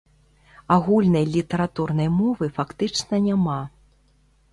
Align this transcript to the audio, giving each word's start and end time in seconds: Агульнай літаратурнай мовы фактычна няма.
Агульнай 0.75 1.25
літаратурнай 1.35 2.09
мовы 2.19 2.49
фактычна 2.57 3.15
няма. 3.27 3.59